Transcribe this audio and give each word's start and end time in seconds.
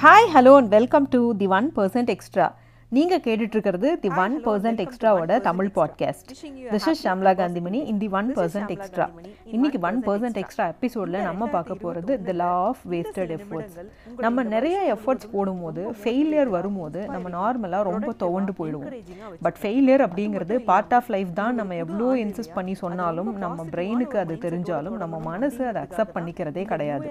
Hi, 0.00 0.30
hello, 0.30 0.58
and 0.58 0.70
welcome 0.70 1.06
to 1.06 1.32
the 1.32 1.46
1% 1.46 2.10
Extra. 2.10 2.52
நீங்கள் 2.92 3.20
கேட்டுட்ருக்கிறது 3.20 3.88
the 4.00 4.08
one 4.24 4.34
percent 4.44 4.80
எக்ஸ்ட்ராவோட 4.82 5.40
Tamil 5.40 5.70
podcast 5.74 6.28
this 6.72 6.88
is 6.88 7.06
Shamla 7.06 7.32
Gandhimani 7.34 7.84
in 7.84 7.98
the 7.98 8.08
one 8.08 8.28
percent 8.34 8.70
extra 8.70 9.06
இன்னைக்கு 9.44 9.78
one 9.80 9.98
percent 10.04 10.38
extra 10.42 10.66
எபிசோடில் 10.66 11.18
நம்ம 11.22 11.46
பார்க்க 11.46 11.74
போகிறது 11.74 12.22
the 12.22 12.32
law 12.32 12.50
of 12.68 12.82
wasted 12.90 13.32
efforts 13.38 13.76
நம்ம 14.16 14.42
நிறைய 14.42 14.96
efforts 14.96 15.28
போடும்போது 15.32 15.82
ஃபெயிலியர் 16.02 16.48
வரும்போது 16.48 17.08
நம்ம 17.08 17.28
நார்மலாக 17.28 17.82
ரொம்ப 17.82 18.12
துவண்டு 18.12 18.52
போயிடுவோம். 18.58 18.94
பட் 19.42 19.58
ஃபெயிலியர் 19.62 20.04
அப்படிங்கிறது 20.06 20.58
பார்ட் 20.58 20.94
ஆஃப் 20.94 21.08
லைஃப் 21.08 21.32
தான் 21.32 21.54
நம்ம 21.54 21.74
எவ்வளோ 21.74 22.14
இன்சிஸ்ட் 22.24 22.54
பண்ணி 22.54 22.74
சொன்னாலும் 22.74 23.38
நம்ம 23.38 23.66
பிரெயினுக்கு 23.72 24.16
அது 24.16 24.34
தெரிஞ்சாலும் 24.46 24.96
நம்ம 24.96 25.18
மனசு 25.18 25.66
அதை 25.66 25.82
அக்செப்ட் 25.82 26.16
பண்ணிக்கிறதே 26.18 26.64
கிடையாது. 26.64 27.08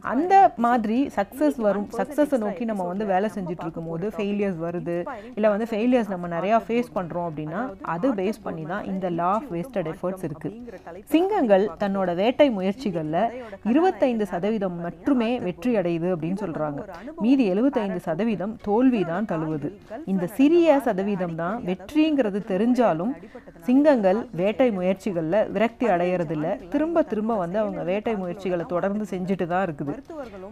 அந்த 0.00 0.52
மாதிரி 0.56 1.10
சக்ஸஸ் 1.16 1.56
வரும் 1.56 1.88
சக்ஸஸை 1.98 2.38
நோக்கி 2.38 2.64
நம்ம 2.64 2.84
வந்து 2.84 3.04
வேலை 3.04 3.30
செஞ்சுட்டு 3.34 3.66
இருக்கும்போது 3.68 4.12
ஃபெயிலியர்ஸ் 4.18 4.58
வருது 4.58 4.98
இல்லை 5.36 5.48
வந்து 5.54 5.68
ஃபெயிலியர்ஸ் 5.70 6.12
நம்ம 6.14 6.30
நிறையா 6.36 6.58
ஃபேஸ் 6.66 6.90
பண்ணுறோம் 6.98 7.26
அப்படின்னா 7.30 7.62
அது 7.94 8.08
பேஸ் 8.20 8.40
பண்ணி 8.46 8.64
தான் 8.72 8.86
இந்த 8.92 9.06
லா 9.20 9.30
ஆஃப் 9.38 9.48
வேஸ்டட் 9.54 9.90
எஃபர்ட்ஸ் 9.92 10.26
இருக்குது 10.28 10.54
சிங்கங்கள் 11.14 11.64
தன்னோட 11.82 12.10
வேட்டை 12.22 12.48
முயற்சிகளில் 12.58 13.20
இருபத்தைந்து 13.72 14.26
சதவீதம் 14.32 14.78
மட்டுமே 14.86 15.30
வெற்றி 15.46 15.72
அடையுது 15.80 16.08
அப்படின்னு 16.14 16.40
சொல்கிறாங்க 16.44 16.80
மீதி 17.24 17.44
எழுபத்தைந்து 17.54 18.00
சதவீதம் 18.08 18.54
தோல்வி 18.68 19.02
தான் 19.10 19.28
தழுவுது. 19.32 19.68
இந்த 20.12 20.24
சிறிய 20.38 20.78
சதவீதம் 20.86 21.36
தான் 21.42 21.56
வெற்றிங்கிறது 21.68 22.40
தெரிஞ்சாலும் 22.52 23.12
சிங்கங்கள் 23.66 24.20
வேட்டை 24.40 24.68
முயற்சிகளில் 24.78 25.38
விரக்தி 25.54 25.86
அடையிறதில்ல. 25.94 26.46
திரும்ப 26.72 27.02
திரும்ப 27.10 27.36
வந்து 27.42 27.58
அவங்க 27.62 27.80
வேட்டை 27.90 28.14
முயற்சிகளை 28.22 28.64
தொடர்ந்து 28.74 29.04
செஞ்சுட்டு 29.12 29.46
தான் 29.52 29.64
இருக்குது. 29.66 29.94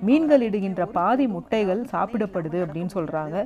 மீன்கள் 0.09 0.45
இடுகின்ற 0.49 0.85
பாதி 0.99 1.27
முட்டைகள் 1.35 1.83
சாப்பிடப்படுது 1.95 2.61
அப்படின்னு 2.65 2.93
சொல்றாங்க. 2.99 3.37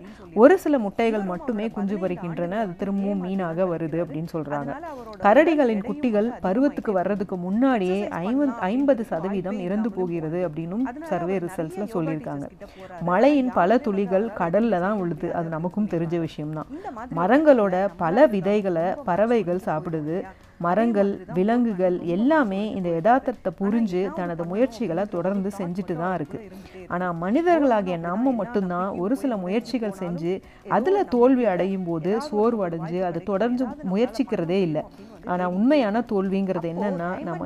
ஒரு 0.42 0.54
சில 0.64 0.78
முட்டை 0.84 0.97
முட்டைகள் 0.98 1.26
மட்டுமே 1.32 1.66
குஞ்சு 1.74 1.96
பறிக்கின்றன. 1.96 2.54
அது 2.62 2.72
திரும்பவும் 2.76 3.20
மீனாக 3.24 3.66
வருது 3.72 3.98
அப்படின்னு 4.04 4.30
சொல்றாங்க. 4.32 4.70
கரடிகளின் 5.24 5.82
குட்டிகள் 5.88 6.28
பருவத்துக்கு 6.40 6.92
வர்றதுக்கு 6.96 7.36
முன்னாடியே 7.44 7.98
ஐம்பது 8.08 8.52
ஐம்பது 8.68 9.04
சதவீதம் 9.10 9.58
இறந்து 9.66 9.92
போகிறது 9.98 10.40
அப்படின்னும் 10.48 10.82
சர்வே 11.10 11.36
ரிசல்ட்ஸ்ல 11.44 11.86
சொல்லியிருக்காங்க. 11.94 12.48
மழையின் 13.10 13.52
பல 13.60 13.78
துளிகள் 13.86 14.26
கடல்ல 14.40 14.80
தான் 14.86 14.98
உழுது 15.04 15.30
அது 15.34 15.48
நமக்கும் 15.56 15.88
தெரிஞ்ச 15.94 16.18
விஷயம்தான். 16.26 16.72
மரங்களோட 17.20 17.86
பல 17.96 18.26
விதைகளை 18.34 18.86
பறவைகள் 19.04 19.66
சாப்பிடுது. 19.70 20.18
மரங்கள் 20.66 21.10
விலங்குகள் 21.36 21.96
எல்லாமே 22.16 22.60
இந்த 22.78 22.88
யதார்த்தத்தை 22.96 23.50
புரிஞ்சு 23.60 24.00
தனது 24.18 24.44
முயற்சிகளை 24.52 25.04
தொடர்ந்து 25.16 25.50
செஞ்சுட்டு 25.58 25.94
தான் 26.02 26.14
இருக்கு. 26.18 26.38
ஆனால் 26.94 27.18
மனிதர்களாகிய 27.24 27.96
நம்ம 28.08 28.32
மட்டும்தான் 28.40 28.90
ஒரு 29.04 29.16
சில 29.22 29.36
முயற்சிகள் 29.44 29.98
செஞ்சு 30.02 30.32
அதில் 30.78 31.10
தோல்வி 31.14 31.46
அடையும் 31.54 31.86
போது 31.90 32.12
சோர்வு 32.30 32.62
அடைஞ்சு 32.68 33.00
அது 33.10 33.20
தொடர்ந்து 33.32 33.66
முயற்சிக்கிறதே 33.92 34.58
இல்லை. 34.68 34.84
ஆனால் 35.28 35.52
உண்மையான 35.54 36.02
தோல்விங்கிறது 36.10 36.68
என்னன்னா 36.72 37.08
நம்ம 37.22 37.42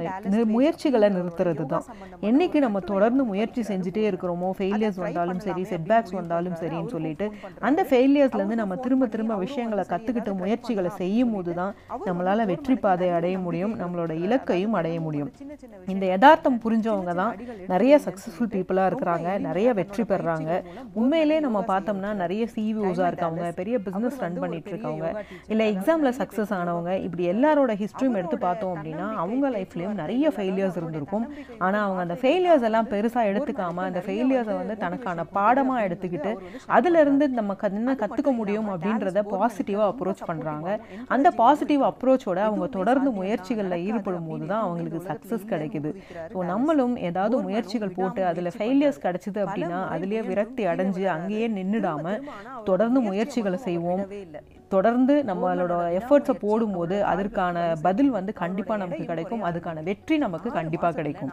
முயற்சிகளை 0.52 1.08
நிறுத்துறது 1.14 1.64
தான். 1.66 1.84
என்னைக்கு 2.22 2.58
நம்ம 2.60 2.80
தொடர்ந்து 2.88 3.22
முயற்சி 3.24 3.62
செஞ்சுட்டே 3.68 4.04
இருக்கிறோமோ 4.10 4.48
ஃபெயிலியர்ஸ் 4.58 5.00
வந்தாலும் 5.04 5.40
சரி 5.40 5.62
செட்பேக்ஸ் 5.70 6.14
வந்தாலும் 6.18 6.56
சரின்னு 6.60 6.92
சொல்லிட்டு 6.92 7.26
அந்த 7.62 7.80
ஃபெயிலியர்ஸ்லேருந்து 7.88 8.60
நம்ம 8.62 8.76
திரும்ப 8.84 9.08
திரும்ப 9.08 9.36
விஷயங்களை 9.42 9.84
கற்றுக்கிட்டு 9.86 10.34
முயற்சிகளை 10.42 10.92
செய்யும் 10.98 11.34
போது 11.34 11.54
தான் 11.54 11.72
நம்மளால் 12.06 12.44
வெற்றி 12.46 12.76
பாதை 12.78 13.08
அடைய 13.16 13.36
முடியும் 13.38 13.74
நம்மளோட 13.82 14.12
இலக்கையும் 14.24 14.76
அடைய 14.78 14.96
முடியும். 15.00 15.30
இந்த 15.92 16.04
யதார்த்தம் 16.06 16.60
புரிஞ்சவங்க 16.64 17.12
தான் 17.14 17.34
நிறைய 17.68 17.94
சக்ஸஸ்ஃபுல் 18.04 18.52
பீப்புளாக 18.52 18.90
இருக்கிறாங்க 18.90 19.10
நிறைய 19.46 19.68
வெற்றி 19.78 20.02
பெறுறாங்க 20.04 20.50
உண்மையிலே 20.94 21.38
நம்ம 21.40 21.58
பார்த்தோம்னா 21.68 22.12
நிறைய 22.20 22.42
சிவிஓஸாக 22.54 23.10
இருக்காங்க 23.12 23.28
பெரிய 23.58 23.76
பிஸ்னஸ் 23.86 24.20
ரன் 24.20 24.40
பண்ணிட்டு 24.42 24.70
இருக்கவங்க 24.72 25.08
இல்லை 25.48 25.66
எக்ஸாமில் 25.72 26.16
சக்ஸஸ் 26.18 26.54
ஆனவங்க 26.58 26.92
இப்படி 27.06 27.24
எல்லாரோட 27.32 27.71
ஹிஸ்ட்ரியும் 27.80 28.16
எடுத்து 28.20 28.38
பார்த்தோம் 28.44 28.72
அப்படின்னா 28.74 29.06
அவங்க 29.22 29.50
லைஃப்லேயும் 29.56 29.98
நிறைய 30.02 30.32
ஃபெயிலியர்ஸ் 30.36 30.78
இருந்திருக்கும். 30.80 31.24
ஆனால் 31.64 31.84
அவங்க 31.86 32.00
அந்த 32.06 32.16
ஃபெயிலியர்ஸ் 32.22 32.66
எல்லாம் 32.68 32.88
பெருசாக 32.92 33.30
எடுத்துக்காம 33.32 33.84
அந்த 33.88 34.02
ஃபெயிலியர்ஸை 34.06 34.56
வந்து 34.60 34.76
தனக்கான 34.84 35.26
பாடமாக 35.36 35.86
எடுத்துக்கிட்டு 35.88 36.32
அதுலேருந்து 36.76 37.28
நம்ம 37.38 37.56
என்ன 37.70 37.96
கற்றுக்க 38.02 38.30
முடியும் 38.40 38.68
அப்படின்றத 38.74 39.22
பாசிட்டிவாக 39.34 39.88
அப்ரோச் 39.92 40.22
பண்ணுறாங்க 40.30 40.68
அந்த 41.16 41.28
பாசிட்டிவ் 41.42 41.82
அப்ரோச்சோட 41.90 42.40
அவங்க 42.48 42.66
தொடர்ந்து 42.78 43.12
முயற்சிகளில் 43.20 43.82
ஈடுபடும் 43.88 44.28
போது 44.30 44.44
தான் 44.52 44.64
அவங்களுக்கு 44.66 45.00
சக்ஸஸ் 45.10 45.50
கிடைக்குது. 45.52 45.92
ஸோ 46.32 46.44
நம்மளும் 46.52 46.96
ஏதாவது 47.10 47.36
முயற்சிகள் 47.46 47.96
போட்டு 47.98 48.22
அதில் 48.30 48.54
ஃபெயிலியர்ஸ் 48.58 49.02
கிடைச்சிது 49.06 49.40
அப்படின்னா 49.44 49.80
அதுலேயே 49.94 50.24
விரக்தி 50.30 50.64
அடைஞ்சு 50.72 51.04
அங்கேயே 51.16 51.48
நின்றுடாம 51.58 52.14
தொடர்ந்து 52.70 53.00
முயற்சிகளை 53.08 53.58
செய்வோம். 53.68 54.04
தொடர்ந்து 54.74 55.14
நம்மளோட 55.30 55.74
எஃபர்ட்ஸை 55.98 56.34
போடும்போது 56.44 56.96
அதற்கான 57.12 57.56
பதில் 57.86 58.12
வந்து 58.16 58.32
கண்டிப்பாக 58.42 58.78
நமக்கு 58.82 59.04
கிடைக்கும். 59.10 59.42
அதுக்கான 59.48 59.82
வெற்றி 59.90 60.16
நமக்கு 60.24 60.48
கண்டிப்பாக 60.58 60.94
கிடைக்கும். 61.00 61.30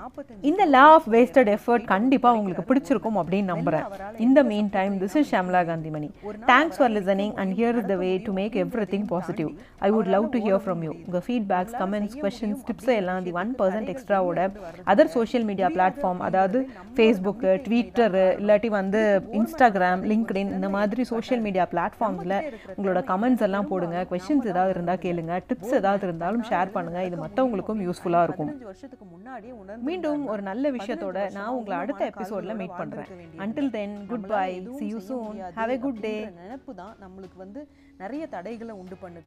இந்த 0.49 0.63
லா 0.75 0.85
ஆஃப் 0.97 1.09
வேஸ்டட் 1.15 1.51
எஃபர்ட் 1.55 1.85
கண்டிப்பாக 1.93 2.37
உங்களுக்கு 2.39 2.65
பிடிச்சிருக்கும் 2.71 3.19
அப்படின்னு 3.21 3.51
நம்புறேன். 3.53 3.85
இந்த 4.27 4.39
mean 4.51 4.71
time 4.77 4.95
this 5.03 5.17
is 5.21 5.29
Shamla 5.33 5.61
Gandhimani 5.69 6.09
thanks 6.51 6.79
for 6.79 6.93
listening 6.97 7.33
and 7.43 7.53
here 7.59 7.79
is 7.81 7.89
the 7.93 7.97
way 8.03 8.11
to 8.27 8.33
make 8.39 8.55
every 8.63 8.87
thing 8.93 9.07
positive 9.13 9.49
I 9.87 9.91
would 9.95 10.11
love 10.15 10.27
to 10.35 10.41
hear 10.47 10.61
from 10.65 10.83
you 10.87 10.91
உங்கள் 11.05 11.25
ஃபீட்பேக்ஸ் 11.27 11.75
கமெண்ட்ஸ் 11.81 12.17
கொஸ்டின்ஸ் 12.23 12.63
டிப்ஸ் 12.69 12.91
எல்லாம் 12.99 13.23
the 13.27 13.33
one 13.41 13.51
percent 13.61 13.91
எக்ஸ்ட்ராவோட 13.93 14.39
other 14.93 15.11
social 15.17 15.45
media 15.49 15.69
platform 15.77 16.21
அதாவது 16.29 16.59
Facebook 16.97 17.51
Twitter 17.67 18.25
இல்லாட்டி 18.41 18.71
வந்து 18.79 19.01
Instagram 19.39 20.03
LinkedIn 20.11 20.51
இந்த 20.57 20.69
மாதிரி 20.77 21.03
social 21.13 21.43
media 21.47 21.65
பிளாட்ஃபார்ம்ஸில் 21.73 22.37
உங்களோட 22.75 22.99
comments 23.29 23.45
எல்லாம் 23.47 23.67
போடுங்க. 23.71 23.97
கொஷின்ஸ் 24.11 24.47
ஏதாவது 24.51 24.71
இருந்தால் 24.75 25.01
கேளுங்க. 25.03 25.33
டிப்ஸ் 25.49 25.73
ஏதாவது 25.79 26.03
இருந்தாலும் 26.07 26.43
ஷேர் 26.49 26.69
பண்ணுங்க. 26.75 26.99
இது 27.07 27.17
மற்றவங்களுக்கும் 27.23 27.81
யூஸ்ஃபுல்லாக 27.87 28.27
இருக்கும். 28.27 28.49
வருஷத்துக்கு 28.69 29.05
முன்னாடியே 29.15 29.53
மீண்டும் 29.89 30.23
ஒரு 30.33 30.41
நல்ல 30.49 30.71
விஷயத்தோட 30.77 31.17
நான் 31.37 31.55
உங்களை 31.57 31.75
அடுத்த 31.81 32.01
எபிசோட்ல 32.11 32.55
மீட் 32.61 32.79
பண்றேன். 32.81 33.09
Until 33.45 33.71
then 33.77 33.95
good 34.11 34.27
bye 34.33 34.49
see 34.79 34.87
you 34.93 35.01
soon 35.09 35.37
have 35.59 35.73
a 35.75 35.77
good 35.85 36.01
day 36.07 36.15
நினைப்பு 36.41 36.73
தான் 36.81 36.95
நம்மளுக்கு 37.03 37.39
வந்து 37.43 37.61
நிறைய 38.03 38.23
தடைகளை 38.33 38.73
உண்டு 38.81 38.95
பண்ணுது. 39.03 39.17